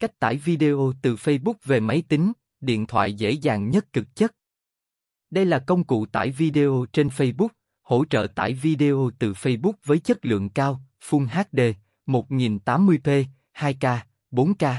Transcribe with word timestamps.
Cách 0.00 0.18
tải 0.18 0.36
video 0.36 0.92
từ 1.02 1.14
Facebook 1.14 1.54
về 1.64 1.80
máy 1.80 2.02
tính, 2.08 2.32
điện 2.60 2.86
thoại 2.86 3.14
dễ 3.14 3.30
dàng 3.30 3.70
nhất 3.70 3.92
cực 3.92 4.16
chất. 4.16 4.32
Đây 5.30 5.44
là 5.44 5.58
công 5.58 5.84
cụ 5.84 6.06
tải 6.06 6.30
video 6.30 6.86
trên 6.92 7.08
Facebook, 7.08 7.48
hỗ 7.82 8.04
trợ 8.04 8.26
tải 8.34 8.54
video 8.54 9.10
từ 9.18 9.32
Facebook 9.32 9.72
với 9.84 9.98
chất 9.98 10.26
lượng 10.26 10.48
cao, 10.48 10.80
Full 11.08 11.26
HD, 11.26 11.60
1080p, 12.06 13.24
2K, 13.54 13.98
4K. 14.30 14.74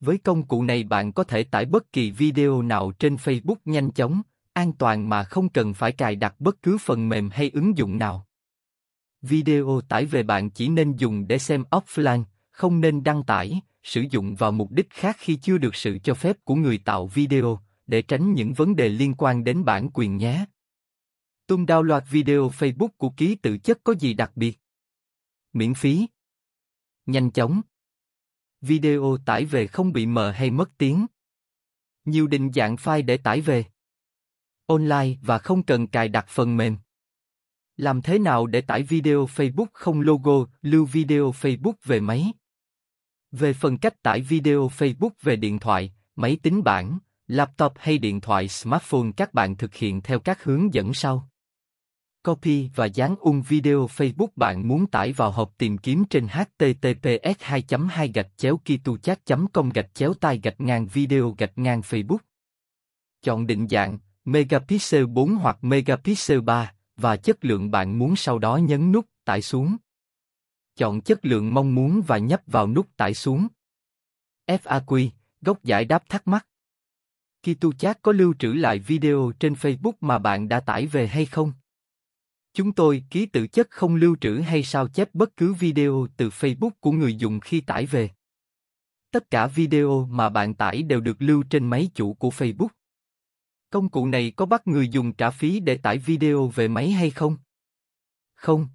Với 0.00 0.18
công 0.18 0.46
cụ 0.46 0.62
này 0.62 0.84
bạn 0.84 1.12
có 1.12 1.24
thể 1.24 1.44
tải 1.44 1.64
bất 1.64 1.92
kỳ 1.92 2.10
video 2.10 2.62
nào 2.62 2.92
trên 2.98 3.16
Facebook 3.16 3.56
nhanh 3.64 3.90
chóng, 3.90 4.22
an 4.52 4.72
toàn 4.72 5.08
mà 5.08 5.24
không 5.24 5.48
cần 5.48 5.74
phải 5.74 5.92
cài 5.92 6.16
đặt 6.16 6.34
bất 6.38 6.62
cứ 6.62 6.78
phần 6.78 7.08
mềm 7.08 7.30
hay 7.30 7.50
ứng 7.50 7.78
dụng 7.78 7.98
nào. 7.98 8.26
Video 9.22 9.80
tải 9.88 10.06
về 10.06 10.22
bạn 10.22 10.50
chỉ 10.50 10.68
nên 10.68 10.96
dùng 10.96 11.26
để 11.28 11.38
xem 11.38 11.64
offline, 11.70 12.24
không 12.50 12.80
nên 12.80 13.04
đăng 13.04 13.24
tải, 13.24 13.60
sử 13.84 14.04
dụng 14.10 14.34
vào 14.34 14.52
mục 14.52 14.70
đích 14.70 14.90
khác 14.90 15.16
khi 15.18 15.36
chưa 15.36 15.58
được 15.58 15.74
sự 15.74 15.98
cho 16.04 16.14
phép 16.14 16.36
của 16.44 16.54
người 16.54 16.78
tạo 16.78 17.06
video, 17.06 17.60
để 17.86 18.02
tránh 18.02 18.34
những 18.34 18.52
vấn 18.52 18.76
đề 18.76 18.88
liên 18.88 19.14
quan 19.18 19.44
đến 19.44 19.64
bản 19.64 19.90
quyền 19.94 20.16
nhé. 20.16 20.44
Tung 21.46 21.66
loạt 21.82 22.04
video 22.10 22.48
Facebook 22.48 22.88
của 22.88 23.10
ký 23.10 23.34
tự 23.34 23.58
chất 23.58 23.80
có 23.84 23.94
gì 23.94 24.14
đặc 24.14 24.32
biệt? 24.36 24.58
Miễn 25.52 25.74
phí. 25.74 26.06
Nhanh 27.06 27.30
chóng. 27.30 27.60
Video 28.60 29.16
tải 29.26 29.44
về 29.44 29.66
không 29.66 29.92
bị 29.92 30.06
mờ 30.06 30.30
hay 30.30 30.50
mất 30.50 30.70
tiếng. 30.78 31.06
Nhiều 32.04 32.26
định 32.26 32.52
dạng 32.54 32.76
file 32.76 33.04
để 33.04 33.16
tải 33.16 33.40
về. 33.40 33.64
Online 34.66 35.16
và 35.22 35.38
không 35.38 35.62
cần 35.62 35.86
cài 35.86 36.08
đặt 36.08 36.26
phần 36.28 36.56
mềm. 36.56 36.76
Làm 37.76 38.02
thế 38.02 38.18
nào 38.18 38.46
để 38.46 38.60
tải 38.60 38.82
video 38.82 39.26
Facebook 39.26 39.66
không 39.72 40.00
logo, 40.00 40.46
lưu 40.62 40.84
video 40.84 41.30
Facebook 41.30 41.74
về 41.84 42.00
máy? 42.00 42.32
Về 43.38 43.52
phần 43.52 43.78
cách 43.78 44.02
tải 44.02 44.20
video 44.20 44.68
Facebook 44.68 45.10
về 45.22 45.36
điện 45.36 45.58
thoại, 45.58 45.92
máy 46.16 46.38
tính 46.42 46.64
bảng, 46.64 46.98
laptop 47.26 47.72
hay 47.76 47.98
điện 47.98 48.20
thoại 48.20 48.48
smartphone 48.48 49.10
các 49.16 49.34
bạn 49.34 49.56
thực 49.56 49.74
hiện 49.74 50.00
theo 50.02 50.18
các 50.18 50.44
hướng 50.44 50.74
dẫn 50.74 50.94
sau. 50.94 51.28
Copy 52.24 52.70
và 52.74 52.86
dán 52.86 53.16
ung 53.20 53.42
video 53.42 53.86
Facebook 53.86 54.28
bạn 54.36 54.68
muốn 54.68 54.86
tải 54.86 55.12
vào 55.12 55.30
hộp 55.30 55.52
tìm 55.58 55.78
kiếm 55.78 56.04
trên 56.04 56.26
https 56.28 57.40
2 57.40 57.64
2 57.88 58.08
gạch 58.14 58.28
chéo 58.36 58.60
kituchat 58.64 59.20
com 59.52 59.70
gạch 59.70 59.94
chéo 59.94 60.14
tai 60.14 60.40
gạch 60.42 60.60
ngang 60.60 60.86
video 60.86 61.34
gạch 61.38 61.58
ngang 61.58 61.80
Facebook. 61.80 62.18
Chọn 63.22 63.46
định 63.46 63.68
dạng 63.68 63.98
megapixel 64.24 65.06
4 65.06 65.34
hoặc 65.34 65.64
megapixel 65.64 66.40
3 66.40 66.72
và 66.96 67.16
chất 67.16 67.44
lượng 67.44 67.70
bạn 67.70 67.98
muốn 67.98 68.16
sau 68.16 68.38
đó 68.38 68.56
nhấn 68.56 68.92
nút 68.92 69.06
tải 69.24 69.42
xuống. 69.42 69.76
Chọn 70.76 71.00
chất 71.00 71.24
lượng 71.24 71.54
mong 71.54 71.74
muốn 71.74 72.02
và 72.06 72.18
nhấp 72.18 72.42
vào 72.46 72.68
nút 72.68 72.96
tải 72.96 73.14
xuống. 73.14 73.48
FAQ, 74.46 75.08
góc 75.40 75.64
giải 75.64 75.84
đáp 75.84 76.08
thắc 76.08 76.28
mắc. 76.28 76.46
KituChat 77.42 78.02
có 78.02 78.12
lưu 78.12 78.34
trữ 78.38 78.52
lại 78.52 78.78
video 78.78 79.32
trên 79.40 79.52
Facebook 79.52 79.92
mà 80.00 80.18
bạn 80.18 80.48
đã 80.48 80.60
tải 80.60 80.86
về 80.86 81.06
hay 81.06 81.26
không? 81.26 81.52
Chúng 82.52 82.72
tôi 82.72 83.04
ký 83.10 83.26
tự 83.26 83.46
chất 83.46 83.70
không 83.70 83.94
lưu 83.94 84.16
trữ 84.20 84.40
hay 84.40 84.62
sao 84.62 84.88
chép 84.88 85.14
bất 85.14 85.36
cứ 85.36 85.54
video 85.54 86.06
từ 86.16 86.28
Facebook 86.28 86.70
của 86.80 86.92
người 86.92 87.14
dùng 87.14 87.40
khi 87.40 87.60
tải 87.60 87.86
về. 87.86 88.10
Tất 89.10 89.30
cả 89.30 89.46
video 89.46 90.06
mà 90.10 90.28
bạn 90.28 90.54
tải 90.54 90.82
đều 90.82 91.00
được 91.00 91.16
lưu 91.18 91.42
trên 91.50 91.66
máy 91.66 91.90
chủ 91.94 92.14
của 92.14 92.28
Facebook. 92.28 92.68
Công 93.70 93.88
cụ 93.88 94.06
này 94.06 94.32
có 94.36 94.46
bắt 94.46 94.66
người 94.66 94.88
dùng 94.88 95.12
trả 95.12 95.30
phí 95.30 95.60
để 95.60 95.76
tải 95.76 95.98
video 95.98 96.46
về 96.46 96.68
máy 96.68 96.90
hay 96.90 97.10
không? 97.10 97.36
Không. 98.34 98.68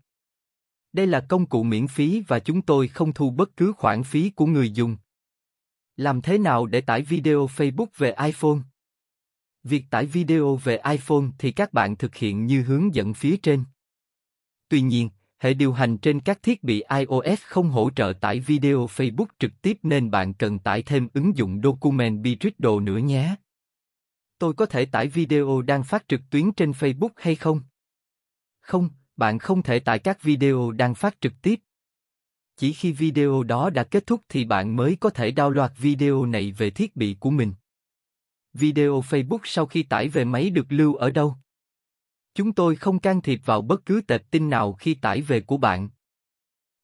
Đây 1.00 1.08
là 1.08 1.20
công 1.20 1.46
cụ 1.46 1.64
miễn 1.64 1.88
phí 1.88 2.24
và 2.28 2.40
chúng 2.40 2.62
tôi 2.62 2.88
không 2.88 3.14
thu 3.14 3.32
bất 3.32 3.58
cứ 3.58 3.74
khoản 3.78 4.04
phí 4.04 4.30
của 4.30 4.46
người 4.46 4.72
dùng. 4.72 4.98
Làm 5.96 6.22
thế 6.22 6.38
nào 6.38 6.66
để 6.66 6.82
tải 6.82 7.02
video 7.02 7.48
Facebook 7.48 7.86
về 7.98 8.16
iPhone? 8.26 8.58
Việc 9.64 9.86
tải 9.90 10.06
video 10.06 10.56
về 10.56 10.80
iPhone 10.90 11.24
thì 11.38 11.52
các 11.52 11.74
bạn 11.74 11.96
thực 11.96 12.16
hiện 12.16 12.46
như 12.46 12.62
hướng 12.62 12.96
dẫn 12.96 13.14
phía 13.14 13.38
trên. 13.38 13.64
Tuy 14.70 14.82
nhiên, 14.82 15.10
hệ 15.38 15.54
điều 15.54 15.74
hành 15.74 15.98
trên 15.98 16.20
các 16.20 16.44
thiết 16.44 16.64
bị 16.64 16.84
iOS 16.98 17.42
không 17.44 17.70
hỗ 17.70 17.90
trợ 17.90 18.14
tải 18.22 18.40
video 18.40 18.86
Facebook 18.86 19.28
trực 19.40 19.52
tiếp 19.62 19.78
nên 19.84 20.12
bạn 20.12 20.34
cần 20.34 20.60
tải 20.60 20.82
thêm 20.82 21.08
ứng 21.14 21.38
dụng 21.38 21.62
Document 21.64 22.22
Bridle 22.22 22.80
nữa 22.82 22.98
nhé. 22.98 23.36
Tôi 24.40 24.54
có 24.54 24.66
thể 24.66 24.86
tải 24.86 25.08
video 25.08 25.62
đang 25.62 25.84
phát 25.84 26.08
trực 26.08 26.22
tuyến 26.30 26.52
trên 26.52 26.72
Facebook 26.72 27.10
hay 27.16 27.36
không? 27.36 27.62
Không, 28.62 28.90
bạn 29.20 29.40
không 29.40 29.64
thể 29.64 29.80
tải 29.80 30.00
các 30.00 30.24
video 30.24 30.72
đang 30.72 30.96
phát 30.96 31.22
trực 31.22 31.34
tiếp. 31.42 31.60
Chỉ 32.58 32.74
khi 32.74 32.92
video 32.92 33.44
đó 33.44 33.70
đã 33.70 33.84
kết 33.84 34.08
thúc 34.08 34.22
thì 34.30 34.46
bạn 34.46 34.76
mới 34.76 34.98
có 35.00 35.10
thể 35.10 35.32
download 35.32 35.70
video 35.78 36.26
này 36.26 36.52
về 36.52 36.70
thiết 36.70 36.96
bị 36.96 37.18
của 37.20 37.30
mình. 37.30 37.54
Video 38.54 39.02
Facebook 39.02 39.40
sau 39.44 39.66
khi 39.66 39.84
tải 39.84 40.08
về 40.08 40.26
máy 40.26 40.50
được 40.50 40.66
lưu 40.70 40.96
ở 40.96 41.12
đâu? 41.12 41.36
Chúng 42.36 42.54
tôi 42.54 42.76
không 42.76 43.00
can 43.00 43.22
thiệp 43.22 43.42
vào 43.46 43.62
bất 43.62 43.86
cứ 43.86 44.02
tệp 44.08 44.32
tin 44.32 44.50
nào 44.50 44.74
khi 44.74 44.94
tải 44.94 45.22
về 45.22 45.42
của 45.42 45.58
bạn. 45.58 45.90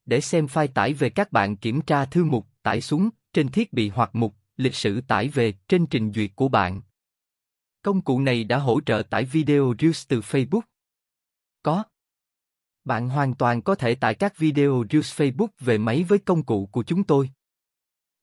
Để 0.05 0.21
xem 0.21 0.45
file 0.45 0.67
tải 0.67 0.93
về 0.93 1.09
các 1.09 1.31
bạn 1.31 1.57
kiểm 1.57 1.81
tra 1.81 2.05
thư 2.05 2.23
mục, 2.23 2.47
tải 2.63 2.81
xuống, 2.81 3.09
trên 3.33 3.47
thiết 3.47 3.73
bị 3.73 3.89
hoặc 3.89 4.15
mục, 4.15 4.35
lịch 4.57 4.75
sử 4.75 5.01
tải 5.01 5.27
về, 5.27 5.53
trên 5.67 5.85
trình 5.85 6.11
duyệt 6.15 6.31
của 6.35 6.47
bạn. 6.47 6.81
Công 7.81 8.01
cụ 8.01 8.19
này 8.19 8.43
đã 8.43 8.57
hỗ 8.57 8.81
trợ 8.81 9.03
tải 9.09 9.25
video 9.25 9.73
Reels 9.79 10.05
từ 10.07 10.19
Facebook. 10.19 10.61
Có. 11.63 11.83
Bạn 12.85 13.09
hoàn 13.09 13.35
toàn 13.35 13.61
có 13.61 13.75
thể 13.75 13.95
tải 13.95 14.15
các 14.15 14.37
video 14.37 14.83
Reels 14.89 15.21
Facebook 15.21 15.47
về 15.59 15.77
máy 15.77 16.03
với 16.03 16.19
công 16.19 16.43
cụ 16.45 16.69
của 16.71 16.83
chúng 16.83 17.03
tôi. 17.03 17.29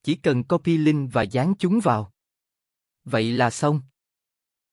Chỉ 0.03 0.15
cần 0.15 0.45
copy 0.45 0.77
link 0.77 1.13
và 1.13 1.23
dán 1.23 1.55
chúng 1.59 1.81
vào. 1.81 2.13
Vậy 3.05 3.33
là 3.33 3.51
xong. 3.51 3.81